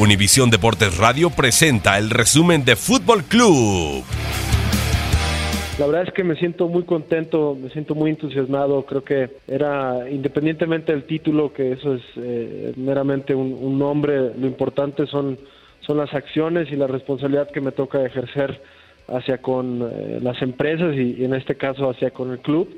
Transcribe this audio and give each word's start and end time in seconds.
Univisión 0.00 0.48
Deportes 0.48 0.96
Radio 0.96 1.28
presenta 1.28 1.98
el 1.98 2.08
resumen 2.08 2.64
de 2.64 2.74
Fútbol 2.74 3.22
Club. 3.22 4.02
La 5.78 5.86
verdad 5.86 6.04
es 6.08 6.14
que 6.14 6.24
me 6.24 6.36
siento 6.36 6.68
muy 6.68 6.84
contento, 6.84 7.54
me 7.62 7.68
siento 7.68 7.94
muy 7.94 8.08
entusiasmado. 8.08 8.86
Creo 8.86 9.04
que 9.04 9.28
era, 9.46 10.08
independientemente 10.10 10.92
del 10.92 11.04
título, 11.04 11.52
que 11.52 11.72
eso 11.72 11.96
es 11.96 12.02
eh, 12.16 12.72
meramente 12.76 13.34
un, 13.34 13.78
nombre, 13.78 14.32
lo 14.38 14.46
importante 14.46 15.06
son, 15.06 15.38
son 15.80 15.98
las 15.98 16.14
acciones 16.14 16.72
y 16.72 16.76
la 16.76 16.86
responsabilidad 16.86 17.50
que 17.50 17.60
me 17.60 17.70
toca 17.70 18.02
ejercer 18.02 18.58
hacia 19.06 19.42
con 19.42 19.82
eh, 19.82 20.18
las 20.22 20.40
empresas 20.40 20.96
y, 20.96 21.22
en 21.22 21.34
este 21.34 21.56
caso 21.56 21.90
hacia 21.90 22.10
con 22.10 22.30
el 22.30 22.38
club. 22.38 22.74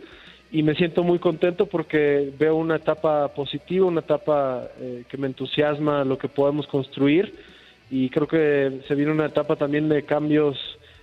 Y 0.53 0.63
me 0.63 0.75
siento 0.75 1.03
muy 1.03 1.19
contento 1.19 1.65
porque 1.65 2.31
veo 2.39 2.57
una 2.57 2.77
etapa 2.77 3.29
positiva, 3.29 3.87
una 3.87 4.01
etapa 4.01 4.69
eh, 4.79 5.05
que 5.09 5.17
me 5.17 5.27
entusiasma 5.27 6.05
lo 6.05 6.19
que 6.19 6.29
podemos 6.29 6.67
construir 6.67 7.35
y 7.91 8.11
creo 8.11 8.27
que 8.27 8.83
se 8.87 8.95
viene 8.95 9.13
una 9.13 9.27
etapa 9.27 9.57
también 9.57 9.89
de 9.89 10.03
cambios 10.05 10.59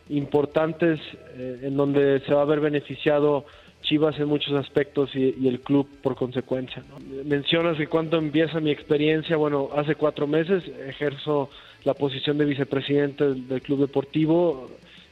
importantes 0.10 1.00
eh, 1.36 1.62
en 1.64 1.76
donde 1.76 2.20
se 2.22 2.34
va 2.34 2.44
a 2.44 2.46
ver 2.46 2.60
beneficiado 2.60 3.46
Chivas 3.82 4.20
en 4.20 4.28
muchos 4.28 4.54
aspectos 4.54 5.10
y, 5.16 5.48
el 5.48 5.62
club 5.62 5.88
por 6.04 6.16
consecuencia. 6.16 6.84
Mencionas 7.24 7.78
que 7.78 7.88
cuando 7.88 8.18
empieza 8.18 8.60
mi 8.60 8.72
experiencia, 8.72 9.38
bueno, 9.38 9.70
hace 9.74 9.96
cuatro 9.96 10.28
meses 10.28 10.64
ejerzo 10.86 11.50
la 11.86 11.94
posición 11.94 12.38
de 12.38 12.46
vicepresidente 12.46 13.34
del, 13.34 13.62
club 13.62 13.80
deportivo 13.80 14.70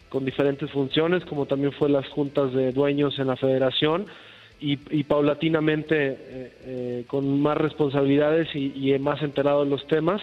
con 0.10 0.26
diferentes 0.26 0.70
funciones, 0.72 1.26
como 1.26 1.46
también 1.46 1.74
fue 1.74 1.90
las 1.90 2.08
juntas 2.10 2.54
de 2.54 2.72
dueños 2.72 3.18
en 3.20 3.28
la 3.28 3.36
federación 3.36 4.06
y, 4.60 4.76
paulatinamente 5.04 5.96
eh, 5.96 6.18
eh, 6.66 7.04
con 7.08 7.42
más 7.42 7.58
responsabilidades 7.58 8.48
y, 8.56 8.92
y 8.92 8.98
más 9.00 9.22
enterado 9.22 9.64
de 9.64 9.70
los 9.70 9.86
temas. 9.88 10.22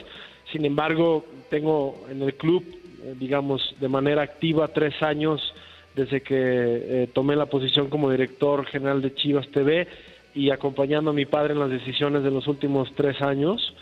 Sin 0.51 0.65
embargo, 0.65 1.25
tengo 1.51 2.05
en 2.11 2.23
el 2.23 2.35
club 2.35 2.65
eh, 3.05 3.15
digamos, 3.19 3.75
de 3.81 3.89
manera 3.89 4.23
activa 4.23 4.69
tres 4.69 5.03
años 5.03 5.53
desde 5.95 6.23
que 6.23 6.35
eh, 6.39 7.09
tomé 7.13 7.37
la 7.37 7.47
posición 7.47 7.91
como 7.91 8.11
director 8.11 8.65
general 8.65 9.03
de 9.03 9.15
Chivas 9.15 9.47
TV 9.49 9.87
y 10.35 10.49
acompañando 10.49 11.11
a 11.11 11.15
mi 11.15 11.27
padre 11.27 11.53
en 11.53 11.61
las 11.61 11.69
decisiones 11.69 12.23
de 12.23 12.31
los 12.31 12.47
últimos 12.47 12.91
tres 12.95 13.21
años. 13.21 13.75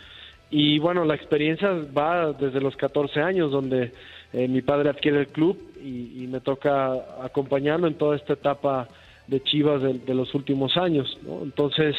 Y 0.55 0.77
bueno, 0.77 1.03
la 1.03 1.15
experiencia 1.15 1.69
va 1.97 2.31
desde 2.31 2.61
los 2.61 2.75
14 2.75 3.21
años, 3.21 3.51
donde 3.51 3.91
eh, 4.31 4.47
mi 4.47 4.61
padre 4.61 4.89
adquiere 4.89 5.19
el 5.21 5.27
club 5.27 5.57
y, 5.83 6.27
me 6.27 6.39
toca 6.39 6.93
acompañarlo 7.23 7.87
en 7.87 7.95
toda 7.95 8.15
esta 8.15 8.33
etapa 8.33 8.87
de 9.27 9.41
Chivas 9.43 9.81
de, 9.81 10.13
los 10.13 10.33
últimos 10.33 10.77
años. 10.77 11.17
Entonces, 11.43 11.95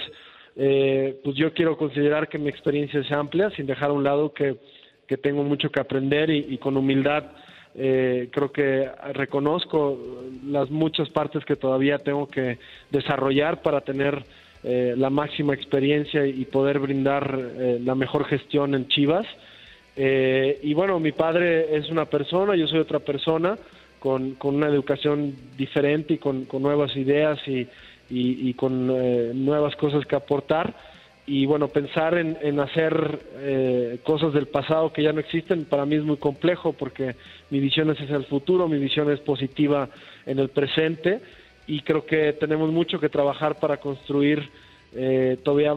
pues 0.54 1.36
yo 1.36 1.52
quiero 1.52 1.76
considerar 1.76 2.28
que 2.28 2.38
mi 2.38 2.48
experiencia 2.48 3.00
es 3.00 3.12
amplia, 3.12 3.50
sin 3.50 3.66
dejar 3.66 3.90
a 3.90 3.92
un 3.92 4.02
lado 4.04 4.32
que 4.32 4.56
que 5.06 5.16
tengo 5.16 5.42
mucho 5.42 5.70
que 5.70 5.80
aprender 5.80 6.30
y, 6.30 6.58
con 6.58 6.76
humildad 6.76 7.24
eh, 7.76 8.28
creo 8.32 8.52
que 8.52 8.88
reconozco 9.14 9.98
las 10.46 10.70
muchas 10.70 11.08
partes 11.10 11.44
que 11.44 11.56
todavía 11.56 11.98
tengo 11.98 12.28
que 12.28 12.58
desarrollar 12.90 13.62
para 13.62 13.80
tener 13.80 14.22
eh, 14.64 14.94
la 14.96 15.10
máxima 15.10 15.54
experiencia 15.54 16.26
y 16.26 16.44
poder 16.46 16.78
brindar 16.78 17.38
eh, 17.38 17.78
la 17.84 17.94
mejor 17.94 18.24
gestión 18.24 18.74
en 18.74 18.88
Chivas. 18.88 19.26
y 19.96 20.74
bueno, 20.74 20.98
mi 20.98 21.12
padre 21.12 21.76
es 21.76 21.88
una 21.88 22.06
persona, 22.06 22.56
yo 22.56 22.66
soy 22.66 22.80
otra 22.80 22.98
persona 22.98 23.56
con, 24.00 24.34
con 24.34 24.56
una 24.56 24.66
educación 24.66 25.34
diferente 25.56 26.14
y 26.14 26.18
con, 26.18 26.46
con 26.46 26.62
nuevas 26.62 26.96
ideas 26.96 27.38
y, 27.46 27.68
y 28.10 28.54
con 28.54 28.88
nuevas 29.44 29.76
cosas 29.76 30.04
que 30.04 30.16
aportar 30.16 30.74
y 31.26 31.46
bueno, 31.46 31.68
pensar 31.68 32.18
en, 32.18 32.60
hacer 32.60 33.20
eh, 33.38 33.98
cosas 34.04 34.34
del 34.34 34.46
pasado 34.46 34.92
que 34.92 35.02
ya 35.02 35.12
no 35.12 35.20
existen 35.20 35.64
para 35.64 35.86
mí 35.86 35.96
es 35.96 36.02
muy 36.02 36.18
complejo 36.18 36.74
porque 36.74 37.16
mi 37.50 37.60
visión 37.60 37.90
es 37.90 37.98
hacia 37.98 38.16
el 38.16 38.26
futuro, 38.26 38.68
mi 38.68 38.78
visión 38.78 39.10
es 39.10 39.20
positiva 39.20 39.88
en 40.26 40.38
el 40.38 40.50
presente 40.50 41.20
y 41.66 41.80
creo 41.80 42.04
que 42.04 42.32
tenemos 42.34 42.70
mucho 42.70 42.98
que 43.00 43.08
trabajar 43.08 43.58
para 43.58 43.78
construir 43.78 44.50
eh, 44.92 45.38
todavía 45.42 45.74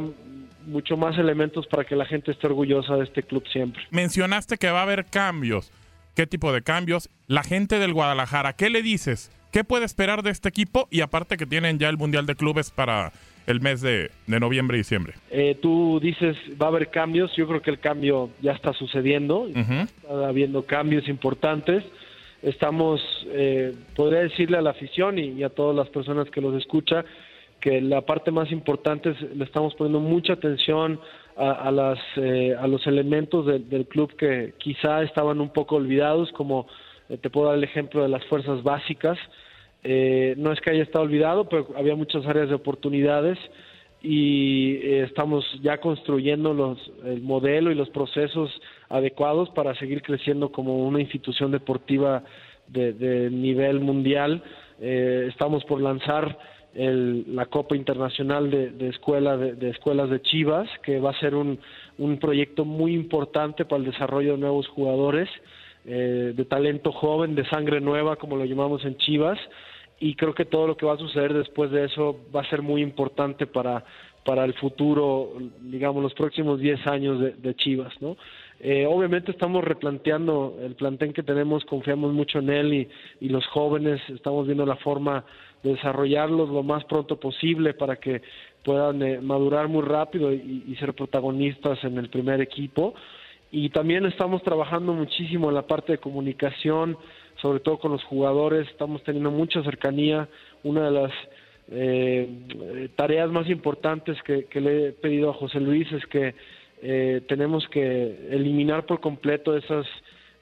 mucho 0.66 0.98
más 0.98 1.18
elementos 1.18 1.66
para 1.68 1.86
que 1.86 1.96
la 1.96 2.06
gente 2.06 2.32
esté 2.32 2.48
orgullosa 2.48 2.96
de 2.96 3.06
este 3.06 3.24
club 3.24 3.44
siempre. 3.52 3.84
Mencionaste 3.90 4.58
que 4.58 4.70
va 4.70 4.80
a 4.80 4.84
haber 4.84 5.06
cambios. 5.06 5.72
¿Qué 6.14 6.28
tipo 6.28 6.52
de 6.52 6.62
cambios? 6.62 7.10
La 7.28 7.44
gente 7.44 7.80
del 7.80 7.94
Guadalajara, 7.94 8.54
¿qué 8.54 8.70
le 8.70 8.82
dices? 8.82 9.32
¿Qué 9.52 9.64
puede 9.64 9.86
esperar 9.86 10.24
de 10.24 10.32
este 10.32 10.50
equipo? 10.50 10.88
Y 10.92 11.02
aparte 11.02 11.38
que 11.38 11.46
tienen 11.46 11.80
ya 11.80 11.90
el 11.90 11.98
Mundial 11.98 12.26
de 12.26 12.36
Clubes 12.36 12.72
para 12.72 13.12
el 13.46 13.62
mes 13.62 13.82
de, 13.82 14.12
noviembre 14.28 14.78
y 14.78 14.82
diciembre. 14.82 15.14
Eh, 15.32 15.58
tú 15.62 16.00
dices, 16.02 16.36
va 16.62 16.66
a 16.66 16.70
haber 16.70 16.90
cambios, 16.90 17.34
yo 17.38 17.48
creo 17.48 17.62
que 17.62 17.72
el 17.72 17.80
cambio 17.80 18.30
ya 18.42 18.52
está 18.52 18.74
sucediendo, 18.74 19.48
está 19.48 20.28
habiendo 20.28 20.66
cambios 20.66 21.08
importantes. 21.08 21.84
Estamos, 22.42 23.02
eh, 23.28 23.74
podría 23.96 24.20
decirle 24.20 24.58
a 24.58 24.62
la 24.62 24.72
afición 24.72 25.18
y, 25.18 25.44
a 25.44 25.50
todas 25.50 25.76
las 25.76 25.90
personas 25.90 26.30
que 26.30 26.42
los 26.42 26.56
escucha, 26.56 27.04
que 27.60 27.82
la 27.82 28.02
parte 28.02 28.32
más 28.32 28.52
importante 28.52 29.10
es, 29.10 29.22
le 29.36 29.44
estamos 29.44 29.74
poniendo 29.76 30.00
mucha 30.00 30.34
atención 30.34 31.00
a, 31.36 31.70
las, 31.70 32.00
eh, 32.16 32.56
a 32.60 32.66
los 32.66 32.88
elementos 32.88 33.46
del 33.46 33.86
club 33.86 34.16
que 34.16 34.56
quizá 34.58 35.04
estaban 35.04 35.40
un 35.40 35.50
poco 35.50 35.76
olvidados, 35.76 36.32
como 36.32 36.68
te 37.22 37.30
puedo 37.30 37.48
dar 37.48 37.58
el 37.58 37.64
ejemplo 37.64 38.02
de 38.02 38.10
las 38.10 38.26
fuerzas 38.26 38.64
básicas, 38.64 39.20
eh, 39.84 40.34
no 40.38 40.52
es 40.52 40.60
que 40.60 40.72
haya 40.72 40.84
estado 40.84 41.06
olvidado, 41.06 41.48
pero 41.48 41.68
había 41.78 41.96
muchas 41.96 42.26
áreas 42.26 42.50
de 42.50 42.56
oportunidades 42.56 43.38
y 44.02 44.76
eh, 44.76 45.04
estamos 45.04 45.44
ya 45.62 45.80
construyendo 45.80 46.54
los, 46.54 46.78
el 47.04 47.22
modelo 47.22 47.72
y 47.72 47.76
los 47.76 47.90
procesos 47.90 48.52
adecuados 48.90 49.50
para 49.52 49.76
seguir 49.76 50.02
creciendo 50.02 50.52
como 50.52 50.88
una 50.88 51.02
institución 51.02 51.52
deportiva 51.52 52.24
de, 52.68 53.30
nivel 53.32 53.80
mundial. 53.80 54.44
Eh, 54.80 55.28
estamos 55.30 55.64
por 55.66 55.82
lanzar 55.82 56.38
la 56.76 57.48
Copa 57.48 57.76
Internacional 57.76 58.52
de, 58.52 58.90
escuela, 58.90 59.36
de, 59.36 59.70
Escuelas 59.70 60.12
de 60.12 60.22
Chivas, 60.22 60.70
que 60.84 61.00
va 61.00 61.10
a 61.10 61.20
ser 61.20 61.34
un, 61.34 61.58
un 61.98 62.20
proyecto 62.20 62.66
muy 62.66 62.94
importante 62.94 63.66
para 63.66 63.80
el 63.80 63.90
desarrollo 63.90 64.34
de 64.34 64.38
nuevos 64.38 64.68
jugadores, 64.68 65.28
de 65.86 66.46
talento 66.48 66.92
joven, 66.92 67.34
de 67.34 67.46
sangre 67.46 67.82
nueva, 67.82 68.18
como 68.18 68.36
lo 68.36 68.46
llamamos 68.46 68.86
en 68.86 68.96
Chivas 68.98 69.40
y 70.00 70.16
creo 70.16 70.34
que 70.34 70.46
todo 70.46 70.68
lo 70.68 70.78
que 70.78 70.86
va 70.86 70.94
a 70.94 70.98
suceder 70.98 71.34
después 71.34 71.72
de 71.72 71.86
eso 71.86 72.20
va 72.36 72.42
a 72.42 72.50
ser 72.50 72.62
muy 72.62 72.82
importante 72.82 73.48
para, 73.48 73.84
para 74.24 74.44
el 74.46 74.54
futuro, 74.54 75.34
digamos, 75.62 76.04
los 76.04 76.14
próximos 76.14 76.60
10 76.60 76.86
años 76.88 77.20
de, 77.20 77.56
Chivas, 77.56 77.94
¿no? 78.02 78.18
Eh, 78.60 78.86
obviamente 78.86 79.32
estamos 79.32 79.64
replanteando 79.64 80.58
el 80.62 80.76
plantel 80.76 81.14
que 81.14 81.24
tenemos, 81.24 81.64
confiamos 81.66 82.12
mucho 82.12 82.40
en 82.40 82.50
él 82.50 82.74
y, 82.74 82.90
y 83.22 83.30
los 83.30 83.46
jóvenes 83.48 84.02
estamos 84.10 84.46
viendo 84.46 84.66
la 84.66 84.76
forma 84.78 85.24
de 85.64 85.76
desarrollarlos 85.76 86.50
lo 86.50 86.64
más 86.64 86.84
pronto 86.86 87.20
posible 87.20 87.74
para 87.74 87.98
que 87.98 88.22
puedan 88.64 89.02
eh, 89.02 89.22
madurar 89.22 89.68
muy 89.68 89.84
rápido 89.84 90.34
y, 90.34 90.64
y, 90.68 90.76
ser 90.76 90.94
protagonistas 90.94 91.84
en 91.84 91.98
el 91.98 92.10
primer 92.10 92.42
equipo. 92.42 92.96
Y 93.50 93.70
también 93.70 94.06
estamos 94.06 94.44
trabajando 94.44 94.92
muchísimo 94.92 95.48
en 95.48 95.56
la 95.56 95.66
parte 95.66 95.94
de 95.94 95.98
comunicación, 96.00 96.98
sobre 97.42 97.60
todo 97.60 97.78
con 97.78 97.92
los 97.92 98.04
jugadores, 98.04 98.68
estamos 98.68 99.04
teniendo 99.04 99.32
mucha 99.32 99.64
cercanía. 99.64 100.28
Una 100.64 100.86
de 100.86 100.92
las 100.92 101.12
eh, 101.70 102.90
tareas 102.96 103.30
más 103.30 103.50
importantes 103.50 104.18
que, 104.24 104.48
le 104.60 104.88
he 104.88 104.92
pedido 104.94 105.30
a 105.30 105.34
José 105.34 105.60
Luis 105.60 105.92
es 105.92 106.06
que 106.08 106.34
eh, 106.82 107.22
tenemos 107.28 107.68
que 107.70 108.28
eliminar 108.32 108.86
por 108.86 109.00
completo 109.00 109.56
esas, 109.56 109.86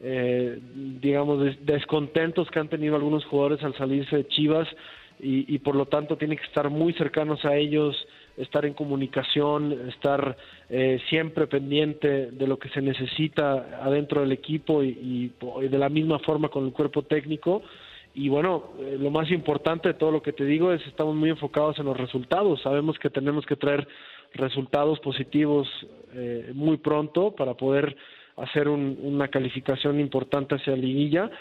eh, 0.02 0.60
digamos, 1.02 1.56
descontentos 1.66 2.50
que 2.50 2.60
han 2.60 2.70
tenido 2.70 2.96
algunos 2.96 3.26
jugadores 3.26 3.64
al 3.64 3.76
salirse 3.76 4.18
de 4.18 4.28
Chivas 4.28 4.68
y, 5.20 5.54
y 5.54 5.60
por 5.60 5.76
lo 5.76 5.86
tanto 5.86 6.18
tienen 6.18 6.38
que 6.38 6.46
estar 6.46 6.70
muy 6.70 6.94
cercanos 6.94 7.44
a 7.46 7.56
ellos, 7.56 7.96
estar 8.38 8.66
en 8.66 8.74
comunicación, 8.74 9.90
estar 9.90 10.38
eh, 10.70 11.00
siempre 11.10 11.48
pendiente 11.48 12.32
de 12.32 12.48
lo 12.48 12.58
que 12.58 12.70
se 12.70 12.82
necesita 12.82 13.80
adentro 13.82 14.22
del 14.22 14.32
equipo 14.32 14.84
y, 14.84 15.32
de 15.70 15.78
la 15.78 15.90
misma 15.90 16.20
forma 16.20 16.50
con 16.50 16.66
el 16.66 16.74
cuerpo 16.74 17.04
técnico. 17.04 17.64
Y 18.14 18.30
bueno, 18.30 18.72
eh, 18.80 18.98
lo 19.00 19.12
más 19.12 19.30
importante 19.32 19.90
de 19.90 19.94
todo 19.94 20.12
lo 20.12 20.22
que 20.22 20.34
te 20.34 20.46
digo 20.46 20.72
es 20.72 20.86
estamos 20.88 21.16
muy 21.16 21.30
enfocados 21.30 21.80
en 21.80 21.86
los 21.86 21.98
resultados. 21.98 22.62
Sabemos 22.62 22.98
que 23.00 23.10
tenemos 23.10 23.46
que 23.46 23.56
traer 23.56 23.88
resultados 24.34 25.00
positivos 25.00 25.68
eh, 26.14 26.52
muy 26.54 26.78
pronto 26.78 27.32
para 27.32 27.54
poder 27.54 27.96
hacer 28.38 28.68
una 28.68 29.30
calificación 29.30 29.98
importante 29.98 30.56
hacia 30.56 30.76
la 30.76 30.82
liguilla 30.82 31.32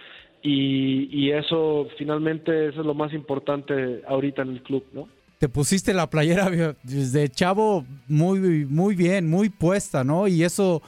y, 0.43 1.09
y 1.11 1.33
eso 1.33 1.89
finalmente 1.99 2.69
eso 2.69 2.81
es 2.83 2.87
lo 2.87 2.95
más 2.95 3.13
importante 3.13 4.03
ahorita 4.07 4.43
en 4.43 4.51
el 4.51 4.63
club, 4.63 4.85
¿no? 4.93 5.09
Te 5.45 5.51
pusiste 5.51 5.93
la 5.93 6.09
playera 6.09 6.75
desde 6.85 7.29
chavo 7.29 7.85
muy, 8.09 8.65
muy 8.65 8.95
bien, 8.95 9.29
muy 9.29 9.51
puesta, 9.51 10.03
¿no? 10.03 10.27
Y 10.27 10.43
eso, 10.43 10.81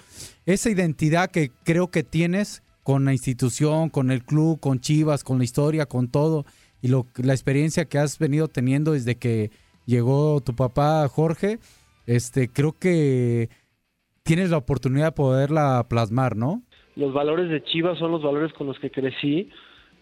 esa 0.47 0.71
identidad 0.71 1.31
que 1.31 1.51
creo 1.63 1.91
que 1.91 2.03
tienes 2.03 2.63
con 2.83 3.05
la 3.05 3.13
institución, 3.13 3.91
con 3.91 4.11
el 4.11 4.25
club, 4.25 4.59
con 4.59 4.81
Chivas, 4.81 5.25
con 5.25 5.37
la 5.37 5.45
historia, 5.45 5.85
con 5.85 6.11
todo, 6.11 6.47
y 6.81 6.89
lo, 6.89 7.05
la 7.17 7.35
experiencia 7.35 7.85
que 7.85 7.99
has 7.99 8.19
venido 8.19 8.49
teniendo 8.49 8.93
desde 8.93 9.19
que 9.19 9.51
llegó 9.85 10.41
tu 10.41 10.57
papá 10.57 11.07
Jorge, 11.07 11.59
este, 12.07 12.49
creo 12.51 12.73
que 12.73 13.51
tienes 14.23 14.49
la 14.49 14.57
oportunidad 14.57 15.09
de 15.09 15.13
poderla 15.13 15.85
plasmar, 15.87 16.35
¿no? 16.35 16.63
Los 16.95 17.13
valores 17.13 17.51
de 17.51 17.63
Chivas 17.63 17.99
son 17.99 18.11
los 18.11 18.23
valores 18.23 18.55
con 18.55 18.69
los 18.69 18.79
que 18.79 18.91
crecí, 18.91 19.51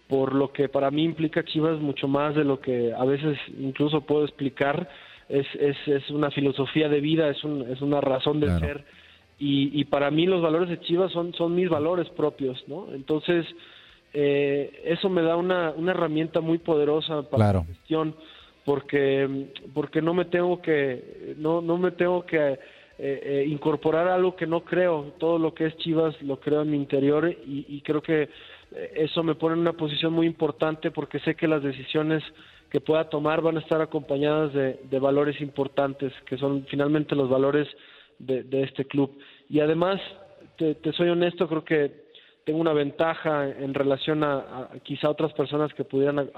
por 0.08 0.34
lo 0.34 0.52
que 0.52 0.68
para 0.68 0.90
mí 0.90 1.02
implica 1.02 1.44
Chivas 1.44 1.80
mucho 1.80 2.08
más 2.08 2.34
de 2.34 2.44
lo 2.44 2.60
que 2.60 2.92
a 2.92 3.04
veces 3.04 3.38
incluso 3.58 4.02
puedo 4.02 4.24
explicar. 4.24 4.88
Es, 5.28 5.46
es, 5.58 5.76
es 5.86 6.10
una 6.10 6.30
filosofía 6.30 6.88
de 6.88 7.00
vida, 7.00 7.30
es, 7.30 7.42
un, 7.44 7.62
es 7.70 7.80
una 7.80 8.00
razón 8.00 8.40
de 8.40 8.58
ser. 8.58 8.84
Y, 9.38 9.80
y, 9.80 9.84
para 9.86 10.10
mí 10.10 10.26
los 10.26 10.42
valores 10.42 10.68
de 10.68 10.80
Chivas 10.80 11.10
son, 11.12 11.32
son 11.34 11.54
mis 11.54 11.68
valores 11.68 12.08
propios, 12.10 12.62
¿no? 12.68 12.92
Entonces, 12.92 13.46
eh, 14.12 14.82
eso 14.84 15.08
me 15.08 15.22
da 15.22 15.36
una, 15.36 15.72
una 15.72 15.90
herramienta 15.90 16.40
muy 16.40 16.58
poderosa 16.58 17.22
para 17.22 17.52
la 17.52 17.64
gestión, 17.64 18.14
porque, 18.64 19.48
porque 19.72 20.00
no 20.00 20.14
me 20.14 20.26
tengo 20.26 20.62
que, 20.62 21.34
no, 21.38 21.60
no 21.62 21.78
me 21.78 21.90
tengo 21.90 22.24
que 22.24 22.52
eh, 22.52 22.58
eh, 22.98 23.44
incorporar 23.48 24.06
algo 24.06 24.36
que 24.36 24.46
no 24.46 24.60
creo. 24.60 25.14
Todo 25.18 25.38
lo 25.38 25.52
que 25.52 25.66
es 25.66 25.76
Chivas 25.78 26.20
lo 26.22 26.38
creo 26.38 26.62
en 26.62 26.70
mi 26.70 26.76
interior 26.76 27.28
y, 27.28 27.66
y 27.68 27.80
creo 27.80 28.02
que 28.02 28.28
eso 28.94 29.22
me 29.22 29.34
pone 29.34 29.54
en 29.54 29.60
una 29.60 29.72
posición 29.72 30.12
muy 30.12 30.26
importante 30.26 30.90
porque 30.90 31.20
sé 31.20 31.34
que 31.34 31.48
las 31.48 31.62
decisiones 31.62 32.22
que 32.70 32.80
pueda 32.80 33.08
tomar 33.08 33.40
van 33.40 33.56
a 33.56 33.60
estar 33.60 33.80
acompañadas 33.80 34.52
de, 34.52 34.98
valores 34.98 35.40
importantes, 35.40 36.12
que 36.26 36.36
son 36.36 36.66
finalmente 36.68 37.14
los 37.14 37.30
valores 37.30 37.68
de, 38.18 38.62
este 38.62 38.84
club. 38.84 39.16
Y 39.48 39.60
además, 39.60 40.00
te, 40.56 40.76
soy 40.92 41.08
honesto, 41.08 41.46
creo 41.46 41.64
que 41.64 42.04
tengo 42.44 42.58
una 42.58 42.72
ventaja 42.72 43.48
en 43.48 43.74
relación 43.74 44.24
a, 44.24 44.70
quizá 44.82 45.08
otras 45.08 45.32
personas 45.34 45.72
que 45.72 45.84
pudieran 45.84 46.30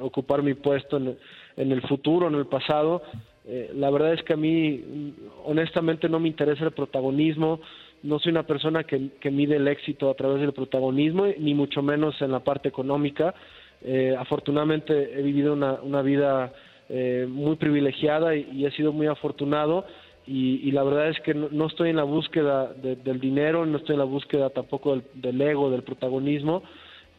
ocupar 0.00 0.42
mi 0.42 0.54
puesto 0.54 0.96
en, 0.96 1.16
el 1.56 1.82
futuro, 1.82 2.28
en 2.28 2.36
el 2.36 2.46
pasado. 2.46 3.02
Eh, 3.46 3.70
la 3.74 3.90
verdad 3.90 4.14
es 4.14 4.22
que 4.22 4.32
a 4.32 4.38
mí, 4.38 5.14
honestamente, 5.44 6.08
no 6.08 6.18
me 6.18 6.28
interesa 6.28 6.64
el 6.64 6.72
protagonismo 6.72 7.60
no 8.02 8.18
soy 8.18 8.30
una 8.30 8.44
persona 8.44 8.84
que, 8.84 9.30
mide 9.30 9.56
el 9.56 9.68
éxito 9.68 10.10
a 10.10 10.14
través 10.14 10.40
del 10.40 10.52
protagonismo, 10.52 11.26
ni 11.38 11.54
mucho 11.54 11.82
menos 11.82 12.20
en 12.22 12.32
la 12.32 12.40
parte 12.40 12.68
económica. 12.68 13.34
Eh, 13.82 14.14
afortunadamente 14.18 15.18
he 15.18 15.22
vivido 15.22 15.52
una, 15.52 16.02
vida 16.02 16.52
eh, 16.88 17.26
muy 17.28 17.56
privilegiada 17.56 18.34
y, 18.34 18.64
he 18.64 18.70
sido 18.72 18.92
muy 18.92 19.06
afortunado. 19.06 19.84
Y, 20.26 20.70
la 20.72 20.82
verdad 20.82 21.08
es 21.08 21.18
que 21.20 21.32
no, 21.32 21.66
estoy 21.66 21.90
en 21.90 21.96
la 21.96 22.04
búsqueda 22.04 22.72
del 22.74 23.18
dinero, 23.18 23.64
no 23.64 23.78
estoy 23.78 23.94
en 23.94 24.00
la 24.00 24.04
búsqueda 24.04 24.50
tampoco 24.50 25.00
del, 25.14 25.40
ego, 25.40 25.70
del 25.70 25.82
protagonismo. 25.82 26.62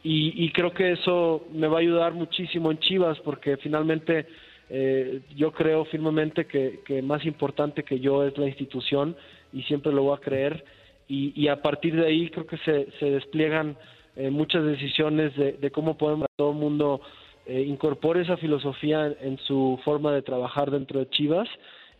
Y, 0.02 0.50
creo 0.52 0.72
que 0.72 0.92
eso 0.92 1.46
me 1.52 1.66
va 1.66 1.78
a 1.78 1.80
ayudar 1.80 2.14
muchísimo 2.14 2.70
en 2.70 2.78
Chivas 2.78 3.18
porque 3.20 3.56
finalmente 3.56 4.26
eh, 4.70 5.20
yo 5.34 5.52
creo 5.52 5.84
firmemente 5.86 6.46
que, 6.46 6.80
que 6.86 7.02
más 7.02 7.26
importante 7.26 7.82
que 7.82 7.98
yo 7.98 8.24
es 8.24 8.38
la 8.38 8.46
institución 8.46 9.16
y 9.52 9.62
siempre 9.62 9.92
lo 9.92 10.02
voy 10.02 10.16
a 10.16 10.20
creer. 10.20 10.64
Y, 11.08 11.48
a 11.48 11.60
partir 11.60 11.96
de 11.96 12.06
ahí 12.06 12.30
creo 12.30 12.46
que 12.46 12.56
se, 12.58 12.86
se 13.00 13.06
despliegan 13.06 13.76
eh, 14.14 14.30
muchas 14.30 14.64
decisiones 14.64 15.34
de, 15.36 15.70
cómo 15.72 15.98
podemos 15.98 16.28
todo 16.36 16.52
el 16.52 16.56
mundo 16.56 17.00
eh, 17.46 17.62
incorpore 17.62 18.22
esa 18.22 18.36
filosofía 18.36 19.12
en, 19.20 19.36
su 19.38 19.80
forma 19.84 20.12
de 20.12 20.22
trabajar 20.22 20.70
dentro 20.70 21.00
de 21.00 21.10
Chivas 21.10 21.48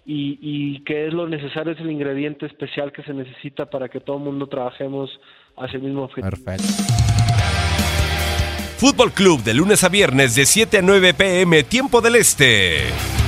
y, 0.06 0.38
y 0.40 0.84
que 0.84 1.08
es 1.08 1.12
lo 1.12 1.26
necesario, 1.28 1.72
es 1.72 1.80
el 1.80 1.90
ingrediente 1.90 2.46
especial 2.46 2.92
que 2.92 3.02
se 3.02 3.12
necesita 3.12 3.68
para 3.68 3.88
que 3.88 3.98
todo 3.98 4.18
el 4.18 4.22
mundo 4.22 4.46
trabajemos 4.46 5.10
hacia 5.56 5.78
el 5.78 5.82
mismo 5.82 6.04
objetivo. 6.04 6.30
Perfecto. 6.30 7.00
Fútbol 8.80 9.12
Club 9.12 9.42
de 9.42 9.54
lunes 9.54 9.84
a 9.84 9.88
viernes 9.88 10.34
de 10.36 10.46
7 10.46 10.78
a 10.78 10.82
9 10.82 11.14
pm, 11.14 11.64
tiempo 11.64 12.00
del 12.00 12.16
Este. 12.16 13.19